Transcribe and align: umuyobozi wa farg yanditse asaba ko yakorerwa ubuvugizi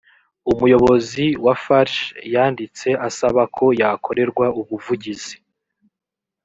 umuyobozi 0.51 1.25
wa 1.45 1.55
farg 1.63 1.93
yanditse 2.33 2.87
asaba 3.07 3.41
ko 3.55 3.65
yakorerwa 3.81 4.45
ubuvugizi 4.59 5.35